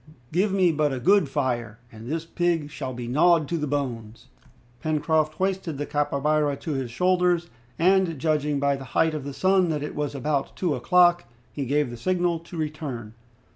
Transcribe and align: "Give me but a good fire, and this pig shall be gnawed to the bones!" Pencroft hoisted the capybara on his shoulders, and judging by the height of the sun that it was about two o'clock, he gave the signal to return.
"Give 0.31 0.51
me 0.51 0.71
but 0.71 0.91
a 0.91 0.99
good 0.99 1.29
fire, 1.29 1.77
and 1.91 2.07
this 2.07 2.25
pig 2.25 2.71
shall 2.71 2.91
be 2.91 3.07
gnawed 3.07 3.47
to 3.49 3.57
the 3.59 3.67
bones!" 3.67 4.29
Pencroft 4.81 5.35
hoisted 5.35 5.77
the 5.77 5.85
capybara 5.85 6.49
on 6.57 6.73
his 6.75 6.89
shoulders, 6.89 7.51
and 7.77 8.17
judging 8.17 8.59
by 8.59 8.75
the 8.75 8.83
height 8.97 9.13
of 9.13 9.25
the 9.25 9.31
sun 9.35 9.69
that 9.69 9.83
it 9.83 9.93
was 9.93 10.15
about 10.15 10.55
two 10.55 10.73
o'clock, 10.73 11.25
he 11.53 11.65
gave 11.67 11.91
the 11.91 11.97
signal 11.97 12.39
to 12.39 12.57
return. 12.57 13.13